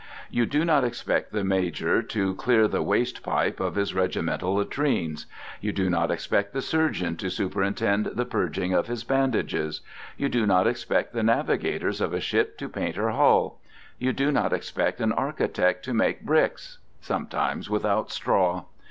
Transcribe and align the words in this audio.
You 0.31 0.47
do 0.47 0.65
not 0.65 0.83
expect 0.83 1.31
the 1.31 1.43
major 1.43 2.01
to 2.01 2.33
clear 2.33 2.67
the 2.67 2.81
waste 2.81 3.21
pipe 3.21 3.59
of 3.59 3.75
his 3.75 3.93
regimental 3.93 4.55
latrines. 4.55 5.27
You 5.61 5.71
do 5.71 5.91
not 5.91 6.09
expect 6.09 6.53
the 6.53 6.61
surgeon 6.63 7.17
to 7.17 7.29
superintend 7.29 8.07
the 8.15 8.25
purging 8.25 8.73
of 8.73 8.87
his 8.87 9.03
bandages. 9.03 9.81
You 10.17 10.27
do 10.27 10.47
not 10.47 10.65
expect 10.65 11.13
the 11.13 11.21
navigators 11.21 12.01
of 12.01 12.15
a 12.15 12.19
ship 12.19 12.57
to 12.57 12.67
paint 12.67 12.95
her 12.95 13.11
hull. 13.11 13.59
You 13.99 14.11
do 14.11 14.31
not 14.31 14.53
expect 14.53 14.99
an 15.01 15.11
architect 15.11 15.85
to 15.85 15.93
make 15.93 16.25
bricks 16.25 16.79
(sometimes 16.99 17.69
without 17.69 18.11
straw). 18.11 18.63